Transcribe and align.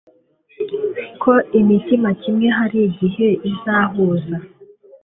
ko 1.21 1.33
imitima 1.59 2.09
kimwe 2.21 2.47
hari 2.57 2.77
igihe 2.89 3.27
izahuza 3.49 4.35